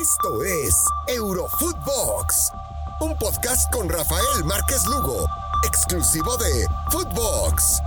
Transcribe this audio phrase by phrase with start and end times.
[0.00, 0.74] Esto es
[1.06, 2.50] Eurofootbox,
[3.00, 5.24] un podcast con Rafael Márquez Lugo,
[5.64, 7.80] exclusivo de Footbox.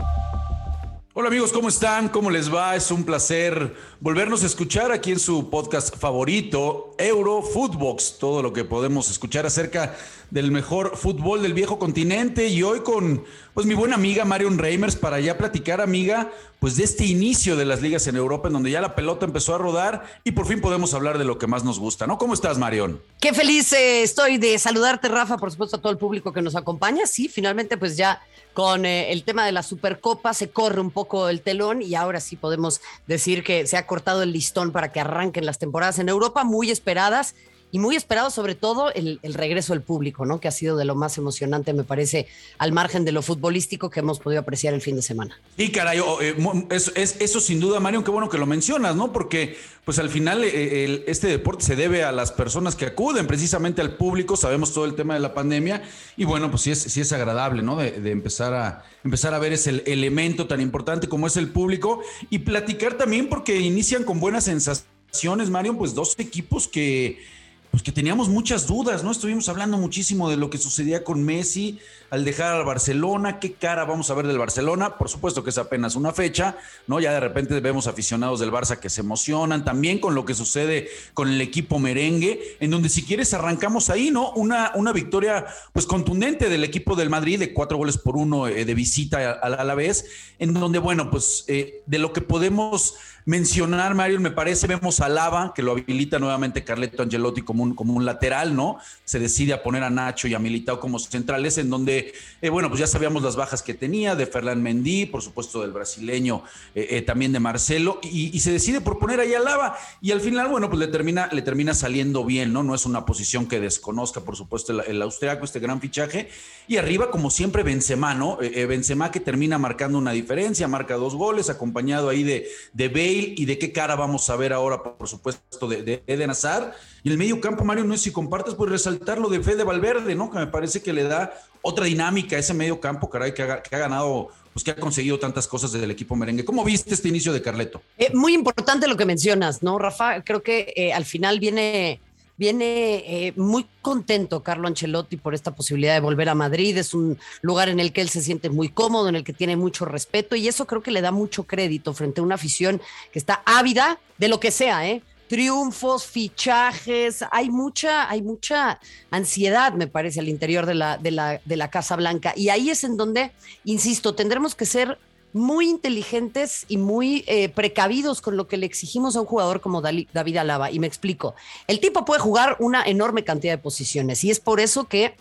[1.13, 2.07] Hola amigos, ¿cómo están?
[2.07, 2.77] ¿Cómo les va?
[2.77, 8.63] Es un placer volvernos a escuchar aquí en su podcast favorito, Eurofootbox, todo lo que
[8.63, 9.93] podemos escuchar acerca
[10.29, 13.23] del mejor fútbol del viejo continente y hoy con
[13.53, 17.65] pues mi buena amiga Marion Reimers para ya platicar, amiga, pues de este inicio de
[17.65, 20.61] las ligas en Europa en donde ya la pelota empezó a rodar y por fin
[20.61, 22.17] podemos hablar de lo que más nos gusta, ¿no?
[22.17, 23.01] ¿Cómo estás, Marion?
[23.19, 26.55] Qué feliz eh, estoy de saludarte, Rafa, por supuesto a todo el público que nos
[26.55, 27.05] acompaña.
[27.05, 28.21] Sí, finalmente pues ya
[28.53, 32.19] con eh, el tema de la Supercopa se corre un poco el telón y ahora
[32.19, 36.09] sí podemos decir que se ha cortado el listón para que arranquen las temporadas en
[36.09, 37.35] Europa, muy esperadas
[37.77, 40.39] y muy esperado sobre todo el, regreso del público, ¿no?
[40.39, 43.99] Que ha sido de lo más emocionante, me parece, al margen de lo futbolístico que
[43.99, 45.39] hemos podido apreciar el fin de semana.
[45.57, 46.35] Sí, caray, eh,
[46.71, 49.13] eso, es, eso sin duda, Mario, qué bueno que lo mencionas, ¿no?
[49.13, 53.79] Porque pues al final eh, este deporte se debe a las personas que acuden, precisamente
[53.79, 55.83] al público, sabemos todo el tema de la pandemia,
[56.17, 57.77] y bueno, pues sí es, sí es agradable, ¿no?
[57.77, 62.01] De, de empezar, a, empezar a ver ese elemento tan importante como es el público,
[62.31, 67.36] y platicar también porque inician con buenas sensaciones, Mario, pues dos equipos que
[67.77, 69.11] pues que teníamos muchas dudas, ¿no?
[69.11, 71.77] Estuvimos hablando muchísimo de lo que sucedía con Messi
[72.09, 75.59] al dejar al Barcelona, qué cara vamos a ver del Barcelona, por supuesto que es
[75.59, 76.99] apenas una fecha, ¿no?
[76.99, 80.89] Ya de repente vemos aficionados del Barça que se emocionan, también con lo que sucede
[81.13, 84.31] con el equipo merengue, en donde si quieres arrancamos ahí, ¿no?
[84.31, 88.65] Una, una victoria pues contundente del equipo del Madrid de cuatro goles por uno eh,
[88.65, 92.95] de visita a, la vez, en donde, bueno, pues eh, de lo que podemos
[93.27, 97.66] mencionar, Mario, me parece, vemos a Lava, que lo habilita nuevamente Carleto Angelotti como un,
[97.73, 98.77] como un lateral, ¿no?
[99.05, 102.69] Se decide a poner a Nacho y a Militao como centrales, en donde, eh, bueno,
[102.69, 106.43] pues ya sabíamos las bajas que tenía, de Ferland Mendy, por supuesto del brasileño,
[106.75, 110.21] eh, eh, también de Marcelo, y, se decide por poner ahí a Lava, y al
[110.21, 112.63] final, bueno, pues le termina, le termina saliendo bien, ¿no?
[112.63, 116.29] No es una posición que desconozca, por supuesto, el, austriaco, este gran fichaje,
[116.67, 118.37] y arriba, como siempre, Benzema, ¿no?
[118.37, 123.45] Benzema que termina marcando una diferencia, marca dos goles, acompañado ahí de, de Bale, y
[123.45, 126.73] de qué cara vamos a ver ahora, por supuesto, de, Eden Hazard.
[127.07, 130.13] Y el medio campo, Mario, no es si compartes, pues resaltar lo de Fede Valverde,
[130.13, 130.29] ¿no?
[130.29, 133.63] Que me parece que le da otra dinámica a ese medio campo, caray, que ha,
[133.63, 136.43] que ha ganado pues que ha conseguido tantas cosas del equipo merengue.
[136.43, 137.81] ¿Cómo viste este inicio de Carleto?
[137.97, 140.21] Eh, muy importante lo que mencionas, ¿no, Rafa?
[140.21, 142.01] Creo que eh, al final viene
[142.39, 146.77] Viene eh, muy contento Carlo Ancelotti por esta posibilidad de volver a Madrid.
[146.77, 149.55] Es un lugar en el que él se siente muy cómodo, en el que tiene
[149.55, 152.79] mucho respeto y eso creo que le da mucho crédito frente a una afición
[153.11, 155.01] que está ávida de lo que sea, ¿eh?
[155.27, 158.79] Triunfos, fichajes, hay mucha, hay mucha
[159.11, 162.33] ansiedad, me parece, al interior de la, de la, de la Casa Blanca.
[162.35, 163.31] Y ahí es en donde,
[163.65, 164.97] insisto, tendremos que ser
[165.33, 169.81] muy inteligentes y muy eh, precavidos con lo que le exigimos a un jugador como
[169.81, 170.71] David Alaba.
[170.71, 171.35] Y me explico.
[171.67, 175.15] El tipo puede jugar una enorme cantidad de posiciones y es por eso que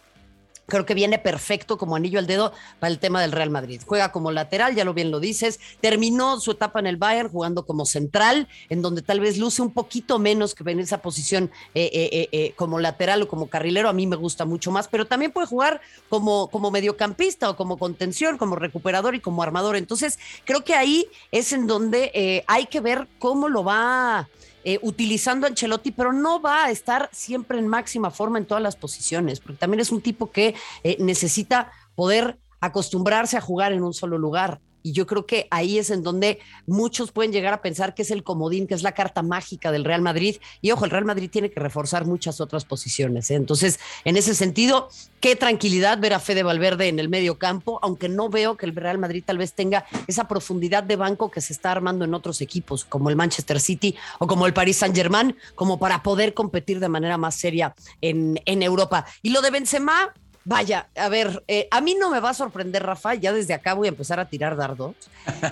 [0.67, 3.81] creo que viene perfecto como anillo al dedo para el tema del Real Madrid.
[3.87, 7.65] Juega como lateral, ya lo bien lo dices, terminó su etapa en el Bayern jugando
[7.65, 11.91] como central, en donde tal vez luce un poquito menos que en esa posición eh,
[11.93, 15.33] eh, eh, como lateral o como carrilero, a mí me gusta mucho más, pero también
[15.33, 19.77] puede jugar como, como mediocampista o como contención, como recuperador y como armador.
[19.77, 24.29] Entonces, creo que ahí es en donde hay que ver cómo lo va
[24.69, 28.61] eh, utilizando a Ancelotti, pero no va a estar siempre en máxima forma en todas
[28.61, 33.85] las posiciones, porque también es un tipo que eh, necesita poder acostumbrarse a jugar en
[33.85, 34.59] un solo lugar.
[34.87, 38.13] Y yo creo que ahí es en donde muchos pueden llegar a pensar que es
[38.13, 40.37] el comodín, que es la carta mágica del Real Madrid.
[40.63, 43.29] Y ojo, el Real Madrid tiene que reforzar muchas otras posiciones.
[43.33, 43.35] ¿eh?
[43.35, 44.89] Entonces, en ese sentido,
[45.19, 48.77] qué tranquilidad ver a Fede Valverde en el medio campo, aunque no veo que el
[48.77, 52.41] Real Madrid tal vez tenga esa profundidad de banco que se está armando en otros
[52.41, 56.79] equipos, como el Manchester City o como el Paris Saint Germain, como para poder competir
[56.79, 59.05] de manera más seria en, en Europa.
[59.21, 60.15] Y lo de Benzema,
[60.47, 63.75] Vaya, a ver, eh, a mí no me va a sorprender, Rafa, ya desde acá
[63.75, 64.95] voy a empezar a tirar dardos,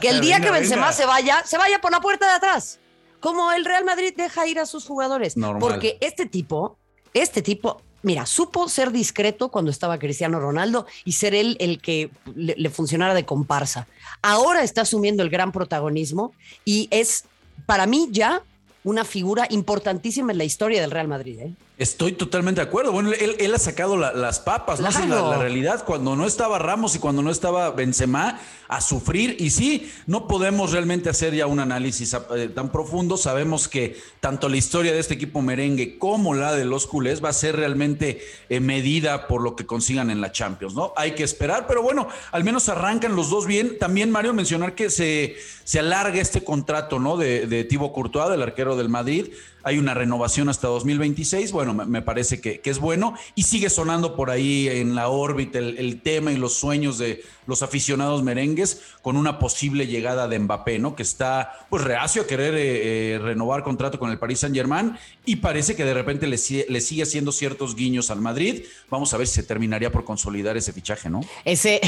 [0.00, 2.78] que el día que Benzema se vaya, se vaya por la puerta de atrás,
[3.18, 5.34] como el Real Madrid deja ir a sus jugadores.
[5.58, 6.78] Porque este tipo,
[7.12, 12.12] este tipo, mira, supo ser discreto cuando estaba Cristiano Ronaldo y ser él el que
[12.36, 13.88] le funcionara de comparsa.
[14.22, 16.32] Ahora está asumiendo el gran protagonismo
[16.64, 17.24] y es,
[17.66, 18.42] para mí ya,
[18.84, 21.40] una figura importantísima en la historia del Real Madrid.
[21.40, 21.52] ¿eh?
[21.76, 22.92] Estoy totalmente de acuerdo.
[22.92, 24.90] Bueno, él, ha sacado las papas, ¿no?
[24.90, 28.38] la, realidad, cuando no estaba Ramos y cuando no estaba Benzema,
[28.68, 29.36] a sufrir.
[29.40, 33.16] Y sí, no podemos realmente hacer ya un análisis eh, tan profundo.
[33.16, 37.30] Sabemos que tanto la historia de este equipo merengue como la de los culés va
[37.30, 40.92] a ser realmente eh, medida por lo que consigan en la Champions, ¿no?
[40.96, 43.80] Hay que esperar, pero bueno, al menos arrancan los dos bien.
[43.80, 45.34] También, Mario, mencionar que se,
[45.64, 47.16] se alarga este contrato, ¿no?
[47.16, 49.32] De, de Thibaut Courtois, del arquero del Madrid.
[49.64, 51.50] Hay una renovación hasta 2026.
[51.52, 53.14] Bueno, me, parece que, es bueno.
[53.34, 57.62] Y sigue sonando por ahí en la órbita el, tema y los sueños de los
[57.62, 60.94] aficionados merengues con una posible llegada de Mbappé, ¿no?
[60.94, 64.96] Que está pues reacio a querer eh, eh, renovar contrato con el Paris Saint Germain
[65.24, 68.64] y parece que de repente le, sigue haciendo ciertos guiños al Madrid.
[68.90, 71.20] Vamos a ver si se terminaría por consolidar ese fichaje, ¿no?
[71.44, 71.80] Ese,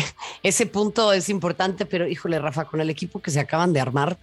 [0.43, 4.19] ese punto es importante, pero híjole, Rafa, con el equipo que se acaban de armar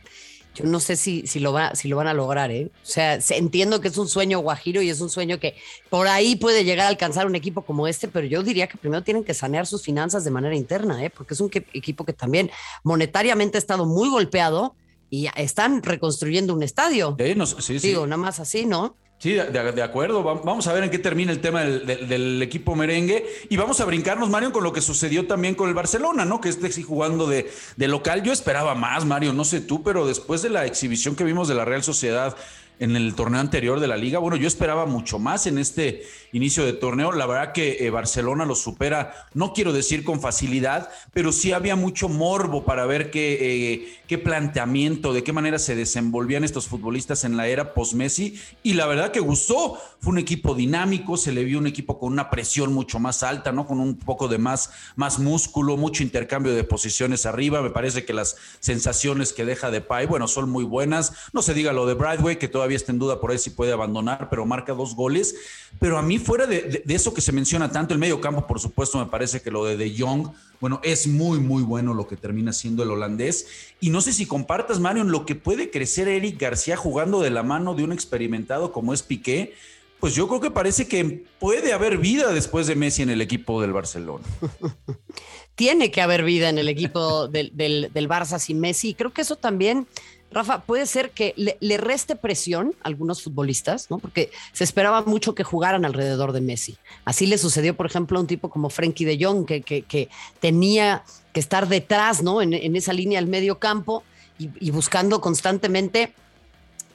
[0.54, 2.72] yo no sé si, si, lo va, si lo van a lograr, ¿eh?
[2.84, 5.56] O sea, entiendo que es un sueño guajiro y es un sueño que
[5.90, 9.04] por ahí puede llegar a alcanzar un equipo como este, pero yo diría que primero
[9.04, 11.10] tienen que sanear sus finanzas de manera interna, ¿eh?
[11.10, 12.52] Porque es un equipo que también
[12.84, 14.76] monetariamente ha estado muy golpeado
[15.10, 17.16] y están reconstruyendo un estadio.
[17.60, 18.96] Sí, sí, Digo, nada más así, ¿no?
[19.24, 20.22] Sí, de, acuerdo.
[20.22, 24.30] Vamos a ver en qué termina el tema del, equipo merengue y vamos a brincarnos,
[24.30, 26.42] Mario, con lo que sucedió también con el Barcelona, ¿no?
[26.42, 28.22] Que este sí jugando de, de local.
[28.22, 31.56] Yo esperaba más, Mario, no sé tú, pero después de la exhibición que vimos de
[31.56, 32.36] la Real Sociedad
[32.84, 34.20] en el torneo anterior de la liga.
[34.20, 36.04] Bueno, yo esperaba mucho más en este
[36.34, 37.14] inicio de torneo.
[37.14, 41.78] La verdad que eh, Barcelona lo supera, no quiero decir con facilidad, pero sí había
[41.78, 47.24] mucho morbo para ver qué, eh, qué planteamiento, de qué manera se desenvolvían estos futbolistas
[47.24, 48.38] en la era post-Messi.
[48.64, 49.80] Y la verdad que gustó.
[50.00, 53.54] Fue un equipo dinámico, se le vio un equipo con una presión mucho más alta,
[53.54, 53.66] ¿no?
[53.66, 57.62] Con un poco de más, más músculo, mucho intercambio de posiciones arriba.
[57.62, 61.14] Me parece que las sensaciones que deja de Pai, bueno, son muy buenas.
[61.32, 63.72] No se diga lo de Bradway, que todavía está en duda por ahí si puede
[63.72, 65.36] abandonar, pero marca dos goles.
[65.80, 68.98] Pero a mí, fuera de, eso que se menciona tanto, el medio campo, por supuesto,
[69.00, 70.30] me parece que lo de De Jong,
[70.60, 73.48] bueno, es muy, muy bueno lo que termina siendo el holandés.
[73.80, 77.30] Y no sé si compartas, Mario, en lo que puede crecer Eric García jugando de
[77.30, 79.54] la mano de un experimentado como es Piqué.
[80.00, 83.62] Pues yo creo que parece que puede haber vida después de Messi en el equipo
[83.62, 84.26] del Barcelona.
[85.56, 88.96] Tiene que haber vida en el equipo del, del, del Barça sin Messi.
[88.96, 89.88] Creo que eso también
[90.34, 94.00] Rafa, puede ser que le, reste presión a algunos futbolistas, ¿no?
[94.00, 96.78] Porque se esperaba mucho que jugaran alrededor de Messi.
[97.06, 100.10] Así le sucedió, por ejemplo, a un tipo como Frenkie de Jong, que, que,
[100.40, 102.42] tenía que estar detrás, ¿no?
[102.42, 104.04] En, esa línea del medio campo
[104.38, 106.14] y buscando constantemente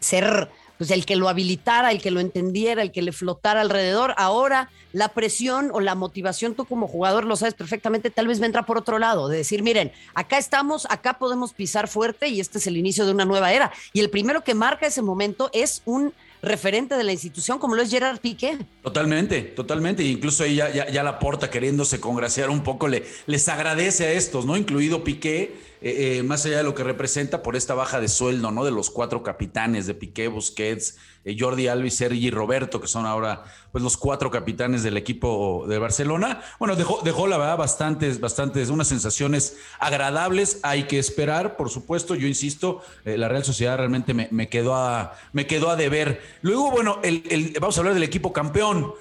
[0.01, 4.15] ser pues el que lo habilitara, el que lo entendiera, el que le flotara alrededor.
[4.17, 8.65] Ahora la presión o la motivación, tú como jugador lo sabes perfectamente, tal vez vendrá
[8.65, 12.67] por otro lado, de decir, miren, acá estamos, acá podemos pisar fuerte y este es
[12.67, 13.73] el inicio de una nueva era.
[13.93, 17.83] Y el primero que marca ese momento es un referente de la institución como lo
[17.83, 18.59] es Gerard Piqué.
[18.83, 20.05] Totalmente, totalmente.
[20.05, 24.47] Incluso ahí ya, ya, la porta queriéndose congraciar un poco, le, les agradece a estos,
[24.47, 24.57] ¿no?
[24.57, 28.51] Incluido Piqué, eh, eh, más allá de lo que representa por esta baja de sueldo,
[28.51, 28.65] ¿no?
[28.65, 33.45] De los cuatro capitanes de Piqué, Busquets, eh, Jordi Sergi y Roberto, que son ahora
[33.71, 36.41] pues los cuatro capitanes del equipo de Barcelona.
[36.59, 40.59] Bueno, dejó, dejó la verdad bastantes, bastantes, unas sensaciones agradables.
[40.63, 42.17] Hay que esperar, por supuesto.
[42.17, 46.21] Yo insisto, la Real Sociedad realmente me, quedó a, me quedó a deber.
[46.43, 48.95] Luego, bueno, el, vamos a hablar del equipo campeón.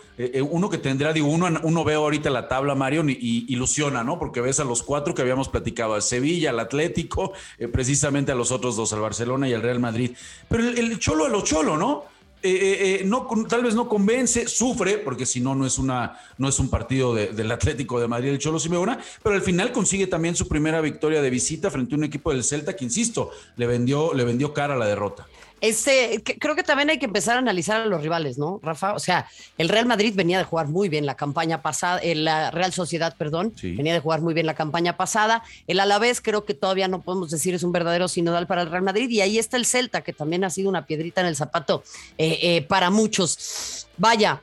[0.50, 4.20] Uno que tendrá, digo, uno, uno ve ahorita la tabla, Mario, y, ilusiona, ¿no?
[4.20, 8.36] Porque ves a los cuatro que habíamos platicado, a Sevilla, la Atlético, eh, precisamente a
[8.36, 10.12] los otros dos, al Barcelona y al Real Madrid.
[10.48, 12.06] Pero el, cholo a lo cholo, ¿no?
[12.44, 16.48] Eh, eh, no, tal vez no convence, sufre, porque si no, no es, una, no
[16.48, 20.36] es un partido del Atlético de Madrid, el Cholo Simeona, pero al final consigue también
[20.36, 24.14] su primera victoria de visita frente a un equipo del Celta que, insisto, le vendió,
[24.14, 25.26] le vendió cara a la derrota.
[25.60, 28.94] Este, creo que también hay que empezar a analizar a los rivales, ¿no, Rafa?
[28.94, 29.28] O sea,
[29.58, 33.16] el Real Madrid venía de jugar muy bien la campaña pasada, eh, la Real Sociedad,
[33.18, 35.44] perdón, venía de jugar muy bien la campaña pasada.
[35.66, 38.84] El Alavés creo que todavía no podemos decir es un verdadero sinodal para el Real
[38.84, 39.10] Madrid.
[39.10, 41.84] Y ahí está el Celta, que también ha sido una piedrita en el zapato
[42.18, 43.88] eh, eh, para muchos.
[43.98, 44.42] Vaya,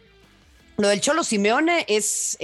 [0.76, 2.36] lo del Cholo Simeone es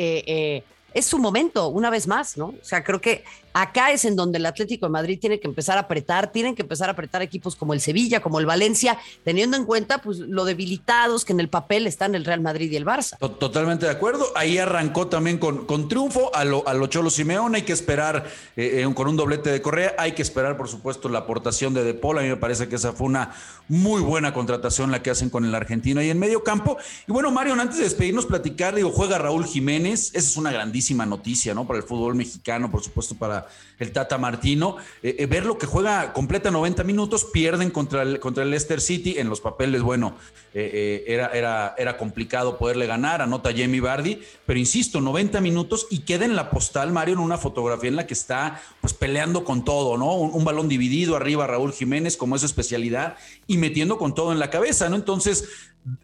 [0.93, 2.47] es su momento, una vez más, ¿no?
[2.47, 5.76] O sea, creo que Acá es en donde el Atlético de Madrid tiene que empezar
[5.76, 9.57] a apretar, tienen que empezar a apretar equipos como el Sevilla, como el Valencia, teniendo
[9.57, 12.87] en cuenta pues lo debilitados que en el papel están el Real Madrid y el
[12.87, 13.19] Barça.
[13.38, 14.26] Totalmente de acuerdo.
[14.37, 17.54] Ahí arrancó también con, con triunfo a lo, a lo Cholo Simeón.
[17.54, 18.26] Hay que esperar
[18.57, 19.95] eh, eh, con un doblete de Correa.
[19.99, 22.19] Hay que esperar, por supuesto, la aportación de De Paul.
[22.19, 23.33] A mí me parece que esa fue una
[23.69, 26.76] muy buena contratación la que hacen con el argentino ahí en medio campo.
[27.07, 30.11] Y bueno, Mario, antes de despedirnos, platicar, digo, juega Raúl Jiménez.
[30.14, 31.66] Esa es una grandísima noticia, ¿no?
[31.66, 33.40] Para el fútbol mexicano, por supuesto, para
[33.81, 34.77] el Tata Martino.
[35.03, 38.81] Eh, eh, ver lo que juega completa 90 minutos, pierden contra el, contra el Leicester
[38.81, 39.17] City.
[39.19, 40.15] En los papeles, bueno,
[40.55, 46.01] eh, era, era, era complicado poderle ganar, anota Jamie Bardi, pero insisto, 90 minutos y
[46.01, 49.65] queda en la postal, Mario, en una fotografía en la que está pues peleando con
[49.65, 50.15] todo, ¿no?
[50.15, 53.17] Un, balón dividido arriba Raúl Jiménez, como es su especialidad,
[53.47, 54.97] y metiendo con todo en la cabeza, ¿no?
[54.97, 55.49] Entonces,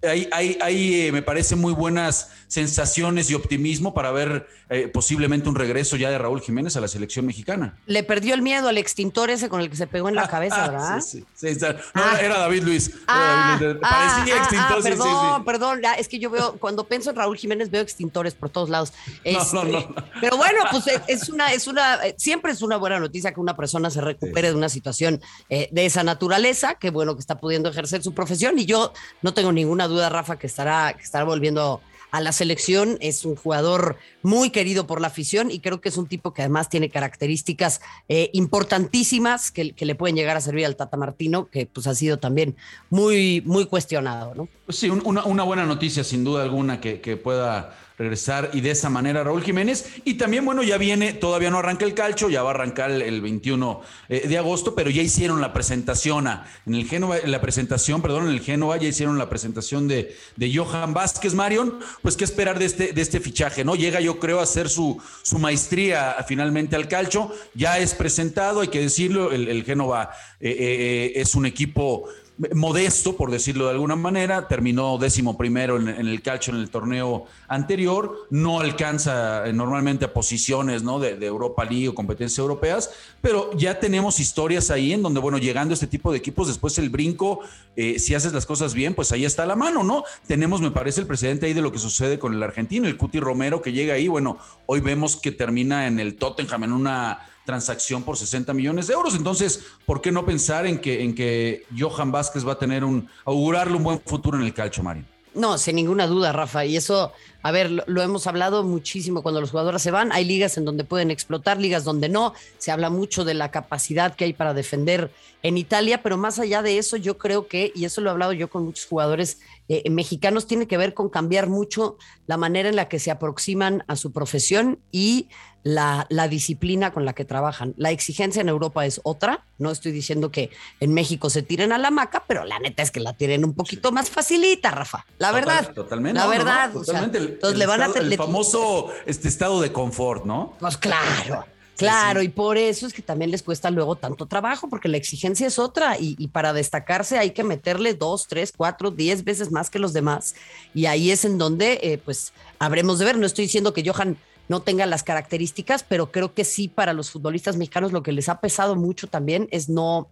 [0.03, 5.49] hay, hay, hay eh, me parece, muy buenas sensaciones y optimismo para ver eh, posiblemente
[5.49, 7.77] un regreso ya de Raúl Jiménez a la selección mexicana.
[7.87, 10.69] Le perdió el miedo al extintor ese con el que se pegó en la cabeza,
[10.69, 11.01] ¿verdad?
[11.01, 12.19] Sí, sí, No, ah.
[12.21, 12.91] era David Luis.
[13.07, 17.37] Ah, David Parecía ah, extintor, Perdón, perdón, es que yo veo, cuando pienso en Raúl
[17.37, 18.93] Jiménez, veo extintores por todos lados.
[19.25, 22.99] no, no, este, no, Pero bueno, pues es una, es una, siempre es una buena
[22.99, 27.21] noticia que una persona se recupere de una situación de esa naturaleza, que bueno que
[27.21, 28.93] está pudiendo ejercer su profesión y yo
[29.23, 31.81] no tengo ninguna duda, Rafa, que estará, que estará volviendo
[32.13, 32.99] a la selección.
[33.01, 36.43] Es un jugador muy querido por la afición y creo que es un tipo que
[36.43, 41.67] además tiene características eh, importantísimas que, le pueden llegar a servir al Tata Martino, que
[41.67, 42.57] pues ha sido también
[42.91, 44.49] muy, muy cuestionado, ¿no?
[44.69, 48.91] Sí, una, una, buena noticia sin duda alguna que, que pueda regresar y de esa
[48.91, 49.87] manera Raúl Jiménez.
[50.05, 53.21] Y también, bueno, ya viene, todavía no arranca el calcho, ya va a arrancar el
[53.21, 56.27] 21 eh, de agosto, pero ya hicieron la presentación
[56.67, 60.55] en el Génova, la presentación, perdón, en el Génova, ya hicieron la presentación de, de
[60.55, 61.79] Johan Vázquez Marion.
[62.03, 63.75] Pues qué esperar de este, de este fichaje, ¿no?
[63.77, 67.33] Llega, yo creo, a hacer su, su maestría finalmente al calcho.
[67.55, 70.11] Ya es presentado, hay que decirlo, el, el Génova
[70.41, 72.09] eh, eh, es un equipo
[72.55, 77.25] modesto, por decirlo de alguna manera, terminó décimo primero en, el calcio en el torneo
[77.49, 80.99] anterior, no alcanza eh, normalmente a posiciones ¿no?
[80.99, 82.91] de, Europa League o competencias europeas,
[83.23, 86.77] pero ya tenemos historias ahí en donde, bueno, llegando a este tipo de equipos, después
[86.79, 87.41] el brinco,
[87.75, 90.05] eh, si haces las cosas bien, pues ahí está la mano, ¿no?
[90.27, 93.19] Tenemos, me parece, el presidente ahí de lo que sucede con el argentino, el Cuti
[93.19, 98.03] Romero, que llega ahí, bueno, hoy vemos que termina en el Tottenham en una transacción
[98.03, 99.15] por 60 millones de euros.
[99.15, 103.09] Entonces, ¿por qué no pensar en que, en que Johan Vázquez va a tener un,
[103.25, 105.05] augurarle un buen futuro en el calcio, Mario?
[105.33, 106.65] No, sin ninguna duda, Rafa.
[106.65, 107.13] Y eso,
[107.47, 110.11] a ver, lo, hemos hablado muchísimo cuando los jugadores se van.
[110.11, 112.35] Hay ligas en donde pueden explotar, ligas donde no.
[112.59, 115.13] Se habla mucho de la capacidad que hay para defender
[115.45, 118.33] en Italia, pero más allá de eso, yo creo que, y eso lo he hablado
[118.33, 119.39] yo con muchos jugadores
[119.69, 123.85] eh, mexicanos, tiene que ver con cambiar mucho la manera en la que se aproximan
[123.87, 125.29] a su profesión y
[125.67, 127.75] la, la, disciplina con la que trabajan.
[127.77, 129.45] La exigencia en Europa es otra.
[129.59, 132.93] No estoy diciendo que en México se tiren a la maca, pero la neta es
[132.93, 135.05] que la tienen un poquito más facilita, Rafa.
[135.19, 135.75] La verdad.
[135.75, 136.21] Totalmente.
[136.21, 136.73] La verdad.
[136.73, 137.36] totalmente.
[137.37, 140.55] Entonces le van a el famoso este estado de confort, ¿no?
[140.59, 141.45] Pues claro.
[141.77, 145.47] Claro, y por eso es que también les cuesta luego tanto trabajo, porque la exigencia
[145.47, 149.79] es otra y, para destacarse hay que meterle dos, tres, cuatro, diez veces más que
[149.79, 150.35] los demás.
[150.75, 153.19] Y ahí es en donde, eh, pues, habremos de ver.
[153.19, 154.17] No estoy diciendo que Johan
[154.49, 158.31] no tenga las características, pero creo que sí para los futbolistas mexicanos lo que les
[158.31, 160.09] ha pesado mucho también es no,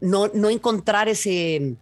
[0.00, 1.76] no, no encontrar ese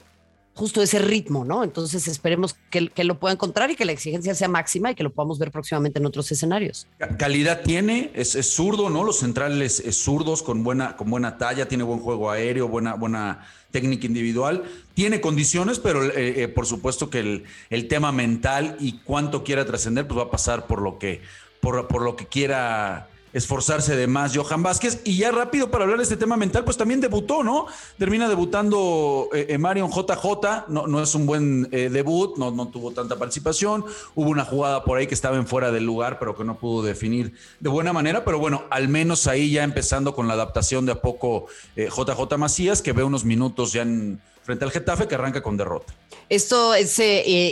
[0.56, 1.62] justo ese ritmo, ¿no?
[1.62, 5.02] Entonces esperemos que, que, lo pueda encontrar y que la exigencia sea máxima y que
[5.02, 6.86] lo podamos ver próximamente en otros escenarios.
[7.18, 9.04] Calidad tiene, es, zurdo, ¿no?
[9.04, 13.46] Los centrales es zurdos con buena, con buena talla, tiene buen juego aéreo, buena, buena
[13.70, 19.00] técnica individual, tiene condiciones, pero eh, eh, por supuesto que el, el, tema mental y
[19.04, 21.20] cuánto quiera trascender, pues va a pasar por lo que,
[21.60, 25.00] por, por lo que quiera esforzarse de más Johan Vázquez.
[25.04, 27.66] Y ya rápido para hablar de este tema mental, pues también debutó, ¿no?
[27.98, 32.68] Termina debutando eh, eh Marion JJ, no, no es un buen eh, debut, no, no
[32.68, 33.84] tuvo tanta participación.
[34.14, 36.82] Hubo una jugada por ahí que estaba en fuera del lugar, pero que no pudo
[36.82, 38.24] definir de buena manera.
[38.24, 42.38] Pero bueno, al menos ahí ya empezando con la adaptación de a poco JJ eh,
[42.38, 45.92] Macías, que ve unos minutos ya en frente al Getafe que arranca con derrota.
[46.30, 46.98] Esto es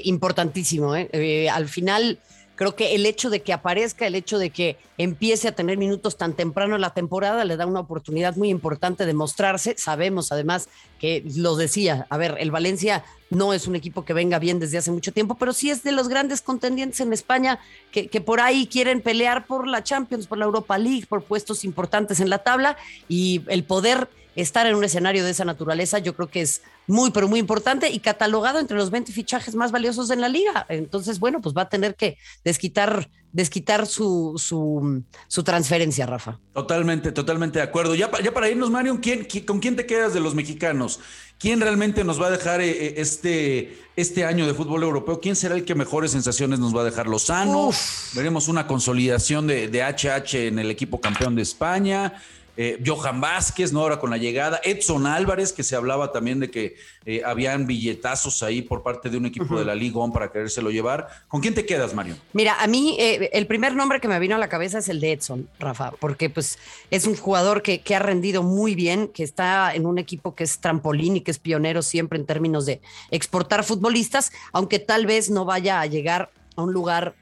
[0.04, 0.94] importantísimo.
[0.94, 2.18] al final,
[2.56, 6.16] Creo que el hecho de que aparezca, el hecho de que empiece a tener minutos
[6.16, 9.74] tan temprano en la temporada, le da una oportunidad muy importante de mostrarse.
[9.76, 10.68] Sabemos además
[11.00, 14.78] que lo decía, a ver, el Valencia no es un equipo que venga bien desde
[14.78, 17.58] hace mucho tiempo, pero sí es de los grandes contendientes en España
[17.90, 21.64] que, que por ahí quieren pelear por la Champions, por la Europa League, por puestos
[21.64, 22.76] importantes en la tabla
[23.08, 27.10] y el poder estar en un escenario de esa naturaleza, yo creo que es muy,
[27.10, 30.66] pero muy importante y catalogado entre los 20 fichajes más valiosos en la liga.
[30.68, 36.38] Entonces, bueno, pues va a tener que desquitar, desquitar su, su, transferencia, Rafa.
[36.52, 37.94] Totalmente, totalmente de acuerdo.
[37.94, 41.00] Ya, ya para irnos, Mario, ¿quién, ¿con quién te quedas de los mexicanos?
[41.38, 45.20] ¿Quién realmente nos va a dejar eh, eh, este, este año de fútbol europeo?
[45.20, 47.06] ¿Quién será el que mejores sensaciones nos va a dejar?
[47.06, 47.70] Lozano.
[48.14, 52.14] Veremos una consolidación de, de HH en el equipo campeón de España.
[52.56, 53.80] Eh, Johan Vázquez, ¿no?
[53.80, 58.42] Ahora con la llegada, Edson Álvarez, que se hablaba también de que eh, habían billetazos
[58.44, 61.08] ahí por parte de un equipo de la Liga ON para querérselo llevar.
[61.26, 62.16] ¿Con quién te quedas, Mario?
[62.32, 65.00] Mira, a mí eh, el primer nombre que me vino a la cabeza es el
[65.00, 66.58] de Edson, Rafa, porque pues
[66.90, 70.44] es un jugador que, que ha rendido muy bien, que está en un equipo que
[70.44, 72.80] es trampolín y que es pionero siempre en términos de
[73.10, 77.14] exportar futbolistas, aunque tal vez no vaya a llegar a un lugar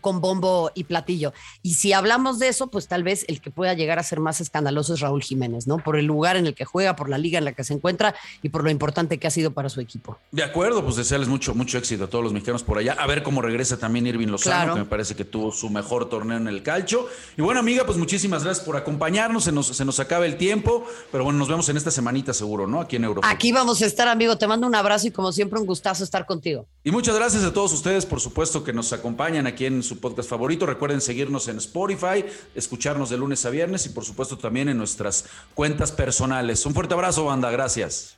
[0.00, 1.32] con bombo y platillo.
[1.62, 4.40] Y si hablamos de eso, pues tal vez el que pueda llegar a ser más
[4.40, 5.78] escandaloso es Raúl Jiménez, ¿no?
[5.78, 8.14] Por el lugar en el que juega, por la liga en la que se encuentra
[8.42, 10.18] y por lo importante que ha sido para su equipo.
[10.30, 12.96] De acuerdo, pues desearles mucho, mucho éxito a todos los mexicanos por allá.
[12.98, 16.36] A ver cómo regresa también Irving Lozano, que me parece que tuvo su mejor torneo
[16.36, 17.06] en el calcho.
[17.36, 19.44] Y bueno, amiga, pues muchísimas gracias por acompañarnos.
[19.44, 22.66] Se nos, se nos acaba el tiempo, pero bueno, nos vemos en esta semanita seguro,
[22.66, 22.80] ¿no?
[22.80, 23.28] Aquí en Europa.
[23.28, 24.36] Aquí vamos a estar, amigo.
[24.38, 26.66] Te mando un abrazo y como siempre un gustazo estar contigo.
[26.84, 30.66] Y muchas gracias a todos ustedes, por supuesto, que nos acompañan aquí su podcast favorito.
[30.66, 35.24] Recuerden seguirnos en Spotify, escucharnos de lunes a viernes y por supuesto también en nuestras
[35.54, 36.64] cuentas personales.
[36.66, 37.50] Un fuerte abrazo, banda.
[37.50, 38.16] Gracias.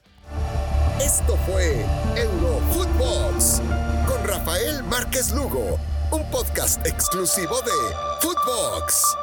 [1.00, 1.84] Esto fue
[2.16, 3.60] Eurofootbox
[4.06, 5.78] con Rafael Márquez Lugo,
[6.10, 7.72] un podcast exclusivo de
[8.20, 9.21] Footbox.